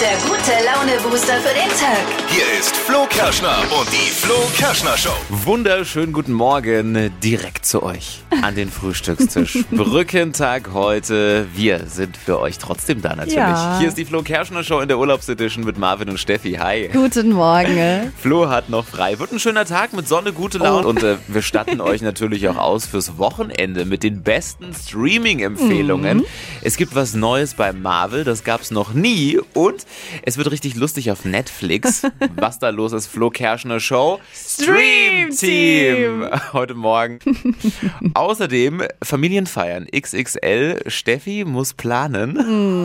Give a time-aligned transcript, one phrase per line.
[0.00, 2.04] der gute Laune-Booster für den Tag.
[2.28, 5.14] Hier ist Flo Kerschner und die Flo Kerschner Show.
[5.30, 9.64] Wunderschönen guten Morgen direkt zu euch an den Frühstückstisch.
[9.70, 11.46] Brückentag heute.
[11.54, 13.36] Wir sind für euch trotzdem da natürlich.
[13.36, 13.78] Ja.
[13.78, 16.54] Hier ist die Flo Kerschner Show in der Urlaubsedition mit Marvin und Steffi.
[16.54, 16.90] Hi.
[16.92, 18.12] Guten Morgen.
[18.18, 19.18] Flo hat noch frei.
[19.18, 20.86] Wird ein schöner Tag mit Sonne, gute Laune.
[20.86, 26.26] Und äh, wir statten euch natürlich auch aus fürs Wochenende mit den besten Streaming-Empfehlungen.
[26.60, 29.40] Es gibt was Neues bei Marvel, das gab's noch nie.
[29.54, 29.85] Und
[30.22, 32.02] es wird richtig lustig auf Netflix.
[32.36, 34.20] Was da los ist, Flo Kerschner Show.
[34.34, 36.28] Stream Team.
[36.52, 37.18] Heute Morgen.
[38.14, 40.82] Außerdem Familienfeiern XXL.
[40.86, 42.36] Steffi muss planen.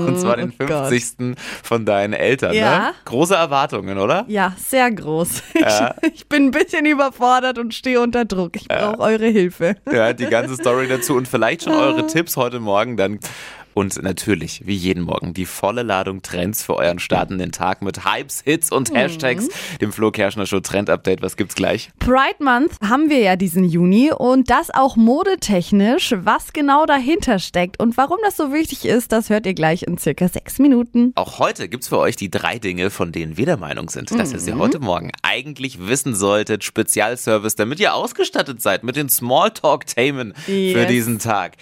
[0.07, 0.87] und zwar den oh Gott.
[0.87, 1.35] 50.
[1.63, 2.53] von deinen Eltern.
[2.53, 2.79] Ja.
[2.79, 2.93] Ne?
[3.05, 4.25] Große Erwartungen, oder?
[4.27, 5.43] Ja, sehr groß.
[5.59, 5.95] Ja.
[6.01, 8.55] Ich, ich bin ein bisschen überfordert und stehe unter Druck.
[8.55, 9.75] Ich brauche eure Hilfe.
[9.91, 13.19] Ja, die ganze Story dazu und vielleicht schon eure Tipps heute Morgen dann.
[13.73, 18.41] Und natürlich, wie jeden Morgen, die volle Ladung Trends für euren startenden Tag mit Hypes,
[18.43, 19.47] Hits und Hashtags.
[19.79, 21.21] Dem Flo Kerschner Show Trend Update.
[21.21, 21.89] Was gibt's gleich?
[21.99, 26.13] Pride Month haben wir ja diesen Juni und das auch modetechnisch.
[26.17, 29.97] Was genau dahinter steckt und warum das so wichtig ist, das hört ihr gleich in
[29.97, 31.13] circa sechs Minuten.
[31.15, 34.33] Auch heute gibt's für euch die drei Dinge, von denen wir der Meinung sind, dass
[34.33, 36.63] ihr sie heute Morgen eigentlich wissen solltet.
[36.63, 40.87] Spezialservice, damit ihr ausgestattet seid mit den Smalltalk-Themen für Yes.
[40.87, 41.57] diesen Tag.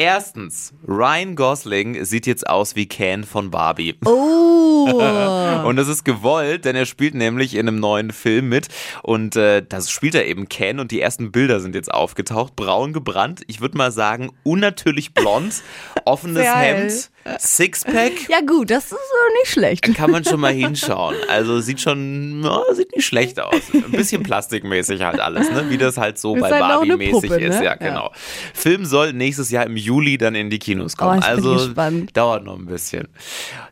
[0.00, 3.96] Erstens, Ryan Gosling sieht jetzt aus wie Ken von Barbie.
[4.06, 4.92] Oh.
[5.64, 8.68] Und das ist gewollt, denn er spielt nämlich in einem neuen Film mit
[9.02, 12.54] und äh, das spielt er eben Ken und die ersten Bilder sind jetzt aufgetaucht.
[12.54, 15.62] Braun gebrannt, ich würde mal sagen unnatürlich blond,
[16.04, 18.28] offenes Hemd, Sixpack.
[18.28, 19.94] ja gut, das ist äh, nicht schlecht.
[19.94, 21.16] Kann man schon mal hinschauen.
[21.28, 23.54] Also sieht schon, ja, sieht nicht schlecht aus.
[23.72, 25.68] Ein bisschen plastikmäßig halt alles, ne?
[25.70, 27.58] Wie das halt so Ist bei halt Barbie-mäßig Puppe, ist.
[27.58, 27.64] ne?
[27.64, 28.12] Ja, genau.
[28.54, 31.20] Film soll nächstes Jahr im Juli dann in die Kinos kommen.
[31.22, 31.68] Oh, also
[32.12, 33.08] dauert noch ein bisschen.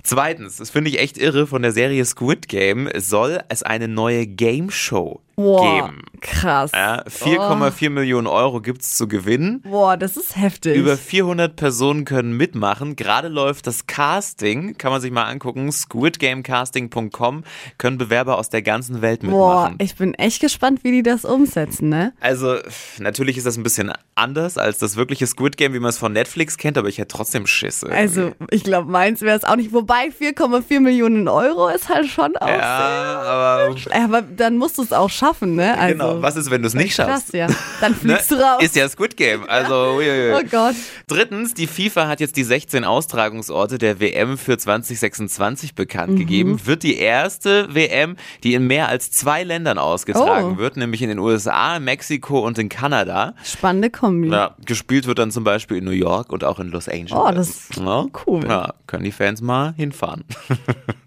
[0.02, 4.26] Zweitens, das finde ich echt irre, von der Serie Squid Game soll es eine neue
[4.26, 6.02] Game Show Boah, geben.
[6.22, 6.72] krass.
[6.74, 9.62] Ja, 4,4 Millionen Euro gibt's zu gewinnen.
[9.68, 10.74] Boah, das ist heftig.
[10.76, 12.96] Über 400 Personen können mitmachen.
[12.96, 15.70] Gerade läuft das Casting, kann man sich mal angucken.
[15.70, 17.44] Squidgamecasting.com
[17.78, 19.26] können Bewerber aus der ganzen Welt Boah,
[19.68, 19.74] mitmachen.
[19.80, 22.14] ich bin echt gespannt, wie die das umsetzen, ne?
[22.20, 22.56] Also,
[22.98, 26.12] natürlich ist das ein bisschen anders als das wirkliche Squid Game, wie man es von
[26.12, 27.82] Netflix kennt, aber ich hätte trotzdem Schiss.
[27.82, 28.00] irgendwie.
[28.00, 29.72] Also, ich glaube, meins wäre es auch nicht.
[29.74, 32.48] Wobei 4,4 Millionen Euro ist halt schon auch.
[32.48, 35.78] ja, aber Aber dann musst du es auch schaffen, ne?
[35.78, 36.22] Also, genau.
[36.22, 37.32] Was ist, wenn du es nicht Krass, schaffst?
[37.34, 37.46] ja.
[37.80, 38.14] Dann Ne?
[38.14, 38.62] fliegst du raus.
[38.62, 39.44] Ist ja Squid Game.
[39.48, 40.32] Also, uiuiui.
[40.34, 40.74] oh Gott.
[41.08, 46.18] Drittens, die FIFA hat jetzt die 16 Austragungsorte der WM für 2026 bekannt Mhm.
[46.18, 46.60] gegeben.
[46.66, 50.58] Wird die erste WM, die in mehr als zwei Ländern ausgetragen Oh.
[50.58, 53.34] wird, nämlich in den USA, Mexiko und in Kanada.
[53.44, 54.28] Spannende Kombi.
[54.28, 57.12] Ja, gespielt wird dann zum Beispiel in New York und auch in Los Angeles.
[57.12, 58.06] Oh, das ist ja?
[58.26, 58.44] cool.
[58.46, 60.24] Ja, können die Fans mal hinfahren.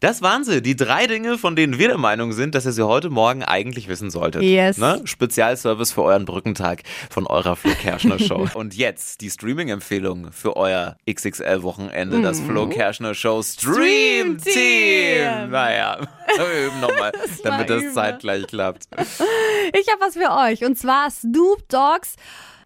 [0.00, 2.86] Das waren sie, die drei Dinge, von denen wir der Meinung sind, dass ihr sie
[2.86, 4.42] heute Morgen eigentlich wissen solltet.
[4.42, 4.76] Yes.
[4.78, 5.00] Ne?
[5.04, 8.48] Spezialservice für euren Brückentag von eurer Flo Kerschner Show.
[8.54, 14.38] Und jetzt die Streaming-Empfehlung für euer XXL-Wochenende, das Flo Kerschner Show Stream Mhm.
[14.38, 14.52] Stream Team.
[14.52, 15.50] Team.
[15.50, 15.98] Naja,
[16.36, 17.12] wir üben nochmal,
[17.44, 17.94] damit das üben.
[17.94, 18.88] zeitgleich klappt.
[18.98, 20.64] Ich habe was für euch.
[20.64, 22.16] Und zwar Snoop Dogs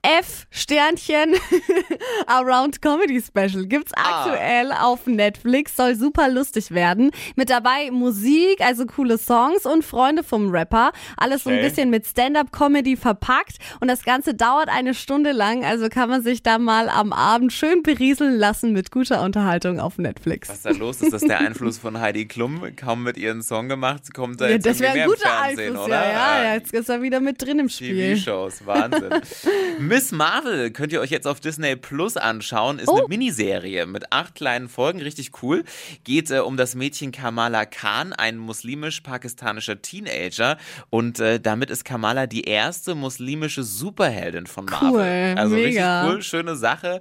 [0.05, 1.35] F Sternchen
[2.27, 4.25] Around Comedy Special gibt's Ah.
[4.27, 7.11] aktuell auf Netflix, soll super lustig werden.
[7.37, 10.93] Mit dabei Musik, also coole Songs und Freunde vom Rapper.
[11.17, 11.69] Alles so ein Okay.
[11.69, 16.23] bisschen mit Stand-up Comedy verpackt und das Ganze dauert eine Stunde lang, also kann man
[16.23, 20.49] sich da mal am Abend schön berieseln lassen mit guter Unterhaltung auf Netflix.
[20.51, 21.01] Was ist da los?
[21.01, 22.63] Ist das der Einfluss von Heidi Klum?
[22.77, 25.89] Kaum mit ihren Song gemacht, kommt da Ja, jetzt das wäre ein guter Einfluss, oder?
[26.05, 28.15] ja, ja, Ah, ja, jetzt ist er wieder mit drin im Spiel.
[28.17, 29.11] TV-Shows, Wahnsinn.
[29.95, 32.81] Miss Marvel könnt ihr euch jetzt auf Disney Plus anschauen.
[32.81, 32.97] Ist Oh.
[32.97, 35.63] eine Miniserie mit acht kleinen Folgen, richtig cool.
[36.03, 40.59] Geht äh, um das Mädchen Kamala Khan, ein muslimisch-pakistanischer Teenager.
[40.91, 44.91] Und äh, damit ist Kamala die erste muslimische Superheldin von Marvel.
[44.91, 46.01] Cool, also mega.
[46.03, 47.01] richtig cool, schöne Sache.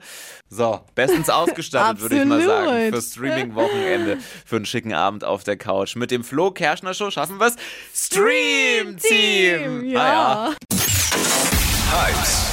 [0.50, 2.68] So, bestens ausgestattet, würde ich mal sagen.
[2.94, 2.94] Absolut.
[2.94, 5.96] Für Streaming-Wochenende, für einen schicken Abend auf der Couch.
[5.96, 7.56] Mit dem Flo Kerschner Show schaffen wir es.
[7.92, 9.84] Stream Team!
[9.86, 10.00] ja.
[10.00, 10.56] Ah, ja.
[11.92, 12.53] Hypes,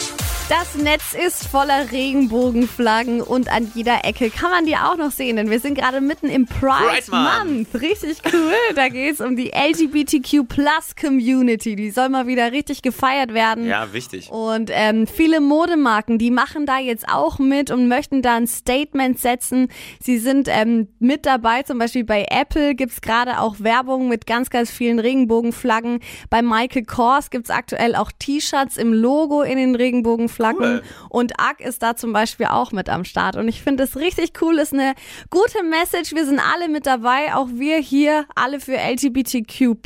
[0.51, 5.37] Das Netz ist voller Regenbogenflaggen und an jeder Ecke kann man die auch noch sehen,
[5.37, 7.71] denn wir sind gerade mitten im Pride, Pride Month.
[7.71, 7.81] Month.
[7.81, 8.51] Richtig cool.
[8.75, 11.77] Da geht es um die LGBTQ Plus Community.
[11.77, 13.65] Die soll mal wieder richtig gefeiert werden.
[13.65, 14.29] Ja, wichtig.
[14.29, 19.19] Und ähm, viele Modemarken, die machen da jetzt auch mit und möchten da ein Statement
[19.19, 19.69] setzen.
[20.01, 24.49] Sie sind ähm, mit dabei, zum Beispiel bei Apple gibt's gerade auch Werbung mit ganz,
[24.49, 26.01] ganz vielen Regenbogenflaggen.
[26.29, 30.40] Bei Michael Kors gibt's aktuell auch T-Shirts im Logo in den Regenbogenflaggen.
[30.41, 30.81] Flaggen.
[30.81, 30.83] Cool.
[31.09, 33.35] Und AG ist da zum Beispiel auch mit am Start.
[33.35, 34.93] Und ich finde es richtig cool, ist eine
[35.29, 36.13] gute Message.
[36.13, 39.77] Wir sind alle mit dabei, auch wir hier, alle für LGBTQ+,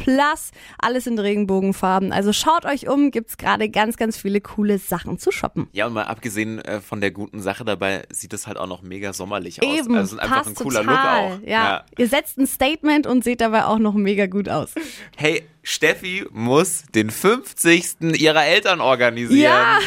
[0.80, 2.12] alles in Regenbogenfarben.
[2.12, 5.68] Also schaut euch um, gibt's gerade ganz, ganz viele coole Sachen zu shoppen.
[5.74, 8.82] Ja, und mal abgesehen äh, von der guten Sache dabei, sieht es halt auch noch
[8.82, 9.80] mega sommerlich aus.
[9.80, 11.30] Eben, also einfach ein cooler total.
[11.30, 11.48] Look auch.
[11.48, 11.86] Ja.
[11.98, 14.74] Ihr setzt ein Statement und seht dabei auch noch mega gut aus.
[15.18, 18.20] Hey, Steffi muss den 50.
[18.20, 19.42] ihrer Eltern organisieren.
[19.42, 19.80] Ja.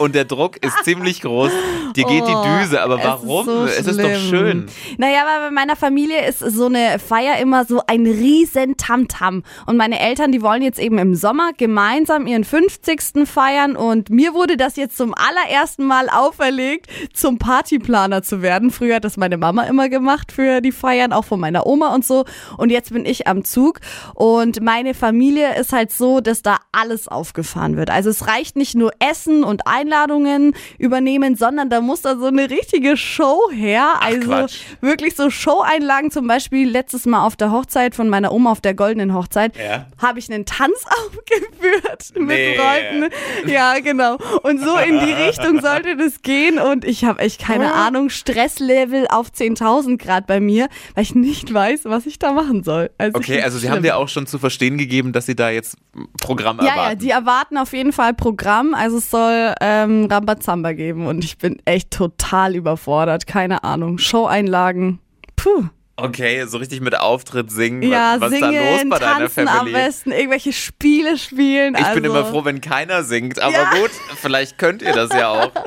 [0.00, 1.52] Und der Druck ist ziemlich groß.
[1.96, 3.48] Dir geht die Düse, aber warum?
[3.48, 4.28] Oh, Es Es ist, ist, so doch schlimm.
[4.30, 4.66] schön.
[4.98, 9.42] Naja, aber bei meiner Familie ist so eine Feier immer so ein riesen Tamtam.
[9.66, 13.26] Und meine Eltern, die wollen jetzt eben im Sommer gemeinsam ihren 50.
[13.26, 13.76] feiern.
[13.76, 18.70] Und mir wurde das jetzt zum allerersten Mal auferlegt, zum Partyplaner zu werden.
[18.70, 22.04] Früher hat das meine Mama immer gemacht für die Feiern, auch von meiner Oma und
[22.04, 22.24] so.
[22.56, 23.80] Und jetzt bin ich am Zug.
[24.14, 27.90] Und meine Familie ist halt so, dass da alles aufgefahren wird.
[27.90, 32.50] Also es reicht nicht nur Essen und Einladungen übernehmen, sondern da muss da so eine
[32.50, 33.94] richtige Show her.
[34.00, 34.60] Also Quatsch.
[34.80, 38.74] wirklich so Show-Einlagen, zum Beispiel letztes Mal auf der Hochzeit von meiner Oma auf der
[38.74, 39.86] goldenen Hochzeit, Ja.
[39.98, 40.74] habe ich einen Tanz
[41.06, 42.20] aufgeführt Nee.
[42.24, 43.12] mit Leuten.
[43.50, 44.16] Ja, genau.
[44.42, 46.58] Und so in die Richtung sollte das gehen.
[46.58, 51.52] Und ich habe echt keine Ahnung, Stresslevel auf 10.000 Grad bei mir, weil ich nicht
[51.52, 52.90] weiß, was ich da machen soll.
[52.98, 53.76] Also Okay, also sie schlimm.
[53.76, 55.76] haben dir auch schon zu verstehen gegeben, dass sie da jetzt
[56.20, 56.98] Programm Ja, ja, erwarten.
[57.00, 58.74] die erwarten auf jeden Fall Programm.
[58.74, 63.26] Also es soll ähm, Rambazamba geben und ich bin echt total überfordert.
[63.26, 63.98] Keine Ahnung.
[63.98, 64.98] Show-Einlagen.
[65.36, 65.64] Puh.
[65.96, 67.82] okay, so richtig mit Auftritt singen.
[67.82, 69.72] Ja, was ist da los singen, bei deiner tanzen am Family?
[69.74, 71.74] besten, irgendwelche Spiele spielen.
[71.74, 73.70] Ich also, bin immer froh, wenn keiner singt, aber Ja.
[73.70, 73.90] gut,
[74.20, 75.52] vielleicht könnt ihr das ja auch.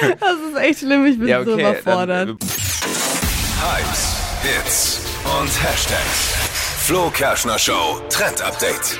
[0.00, 1.60] Das ist echt schlimm, ich bin Ja, so okay.
[1.62, 2.28] überfordert.
[2.28, 5.00] Dann, Hypes, Hits
[5.40, 6.34] und Hashtags.
[6.86, 8.96] Flo Kerschner Show Trend Update.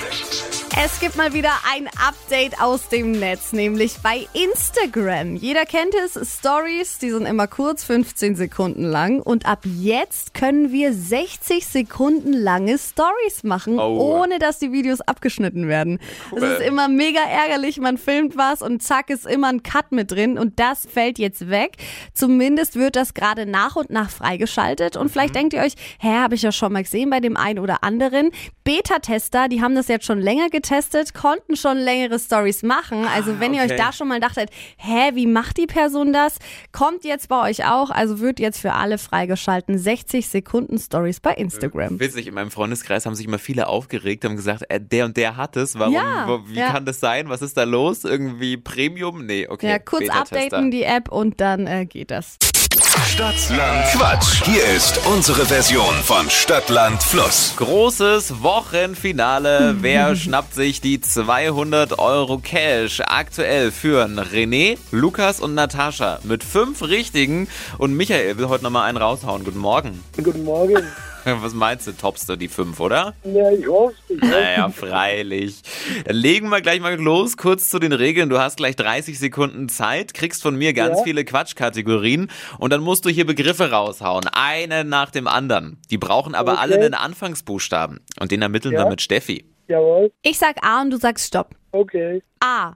[0.81, 5.35] Es gibt mal wieder ein Update aus dem Netz, nämlich bei Instagram.
[5.35, 9.21] Jeder kennt es, Stories, die sind immer kurz, 15 Sekunden lang.
[9.21, 14.21] Und ab jetzt können wir 60 Sekunden lange Stories machen, Oh.
[14.23, 15.99] ohne dass die Videos abgeschnitten werden.
[16.31, 16.41] Cool.
[16.41, 20.13] Das ist immer mega ärgerlich, man filmt was und zack ist immer ein Cut mit
[20.13, 21.73] drin und das fällt jetzt weg.
[22.15, 25.39] Zumindest wird das gerade nach und nach freigeschaltet und vielleicht Mhm.
[25.39, 28.31] denkt ihr euch, hä, habe ich ja schon mal gesehen bei dem einen oder anderen.
[28.63, 33.06] Beta-Tester, die haben das jetzt schon länger getestet, konnten schon längere Stories machen.
[33.06, 33.79] Also wenn ihr euch okay.
[33.79, 36.37] da schon mal dachtet, hä, wie macht die Person das?
[36.73, 41.35] Kommt jetzt bei euch auch, also wird jetzt für alle freigeschalten 60 Sekunden Stories bei
[41.35, 41.99] Instagram.
[42.00, 45.37] Witzig, in meinem Freundeskreis haben sich immer viele aufgeregt, haben gesagt, äh, der und der
[45.37, 45.79] hat es.
[45.79, 46.71] Warum, Ja, wo, wie ja.
[46.71, 47.29] kann das sein?
[47.29, 48.05] Was ist da los?
[48.05, 49.25] Irgendwie Premium?
[49.25, 49.69] Nee, okay.
[49.69, 52.37] Ja, kurz updaten die App und dann äh, geht das.
[52.76, 54.44] Stadtland Quatsch.
[54.44, 57.55] Hier ist unsere Version von Stadtland Fluss.
[57.56, 59.76] Großes Wochenfinale.
[59.81, 63.00] Wer schnappt sich die 200 Euro Cash?
[63.06, 67.49] Aktuell führen René, Lukas und Natascha mit fünf Richtigen.
[67.79, 69.44] Und Michael will heute nochmal einen raushauen.
[69.44, 70.05] Guten Morgen.
[70.23, 70.87] Guten Morgen.
[71.43, 73.15] Was meinst du, toppst du die fünf, oder?
[73.25, 73.95] Ja, ich hoffe.
[74.09, 74.27] Ich hoffe.
[74.27, 75.61] Naja, freilich.
[76.05, 77.37] Dann legen wir gleich mal los.
[77.37, 78.29] Kurz zu den Regeln.
[78.29, 81.05] Du hast gleich 30 Sekunden Zeit, kriegst von mir ganz Ja.
[81.05, 84.27] viele Quatschkategorien und dann musst du hier Begriffe raushauen.
[84.33, 85.79] Einen nach dem anderen.
[85.91, 86.61] Die brauchen aber Okay.
[86.63, 88.01] alle einen Anfangsbuchstaben.
[88.21, 88.85] Und den ermitteln Ja.
[88.85, 89.45] wir mit Steffi.
[89.69, 90.13] Jawohl.
[90.23, 91.55] Ich sag A und du sagst Stopp.
[91.73, 92.23] Okay.
[92.41, 92.73] A.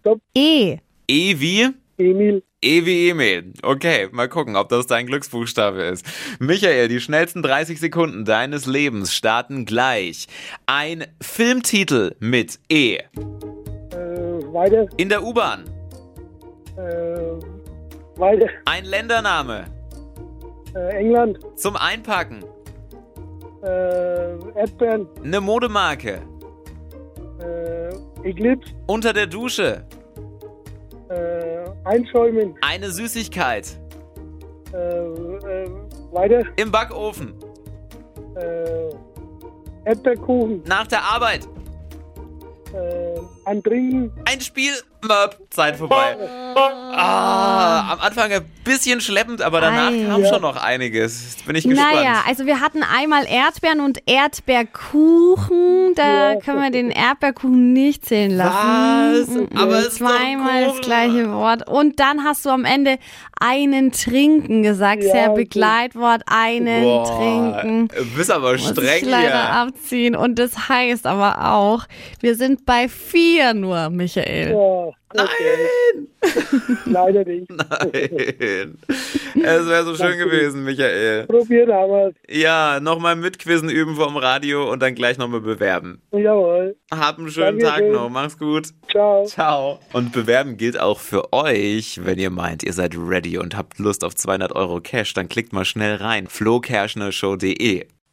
[0.00, 0.20] Stopp.
[0.36, 0.76] E.
[1.08, 1.68] E wie?
[1.98, 2.42] Emil.
[2.62, 3.52] E wie Emil.
[3.62, 6.06] Okay, mal gucken, ob das dein Glücksbuchstabe ist.
[6.38, 10.26] Michael, die schnellsten 30 Sekunden deines Lebens starten gleich.
[10.66, 12.96] Ein Filmtitel mit E.
[12.96, 13.02] Äh,
[14.52, 14.86] weiter.
[14.96, 15.64] In der U-Bahn.
[16.76, 16.80] Äh,
[18.18, 18.48] weiter.
[18.64, 19.66] Ein Ländername.
[20.74, 21.38] Äh, England.
[21.56, 22.44] Zum Einpacken.
[23.62, 25.06] Äh, Erdbeeren.
[25.22, 26.22] Eine Modemarke.
[27.40, 28.72] Äh, Eclipse.
[28.86, 29.86] Unter der Dusche.
[31.84, 32.54] Einschäumen.
[32.62, 33.78] Eine Süßigkeit.
[34.72, 35.70] Äh, äh,
[36.12, 36.42] weiter.
[36.56, 37.34] Im Backofen.
[38.36, 38.90] Äh,
[39.84, 40.62] Erdbeerkuchen.
[40.66, 41.46] Nach der Arbeit.
[42.72, 44.10] Äh, ein Trinken.
[44.24, 44.72] Ein Spiel.
[45.06, 45.36] Möp.
[45.50, 46.16] Zeit vorbei.
[46.56, 50.06] Ah, am Anfang ein bisschen schleppend, aber danach Ei.
[50.06, 50.28] kam Ja.
[50.32, 51.24] schon noch einiges.
[51.34, 51.94] Jetzt bin ich gespannt.
[51.96, 55.94] Naja, also wir hatten einmal Erdbeeren und Erdbeerkuchen.
[55.94, 56.40] Da Ja.
[56.40, 59.48] können wir den Erdbeerkuchen nicht zählen lassen.
[59.52, 59.60] Was?
[59.62, 61.68] Aber es ist doch Zweimal das gleiche Wort.
[61.68, 62.98] Und dann hast du am Ende
[63.38, 65.02] einen Trinken gesagt.
[65.02, 65.42] Ja, Sehr okay.
[65.44, 67.04] Begleitwort, einen Boah,
[67.62, 67.88] Trinken.
[67.88, 69.52] Du bist aber Muss streng ich leider hier.
[69.52, 70.16] abziehen.
[70.16, 71.84] Und das heißt aber auch,
[72.20, 74.50] wir sind bei vier nur, Michael.
[74.52, 74.90] Ja,
[75.22, 76.08] okay.
[76.86, 77.50] Leider nicht.
[77.50, 78.78] Nein.
[79.36, 81.26] Es wäre so schön gewesen, Michael.
[81.26, 86.00] Probiert haben wir Ja, nochmal mitquizzen üben vom Radio und dann gleich nochmal bewerben.
[86.12, 86.76] Jawohl.
[86.90, 87.92] Hab einen schönen Dankeschön.
[87.92, 88.08] Tag noch.
[88.10, 88.68] Mach's gut.
[88.90, 89.24] Ciao.
[89.26, 89.78] Ciao.
[89.92, 92.00] Und bewerben gilt auch für euch.
[92.02, 95.52] Wenn ihr meint, ihr seid ready und habt Lust auf 200 Euro Cash, dann klickt
[95.52, 96.26] mal schnell rein.
[96.26, 97.86] flokerschnershow.de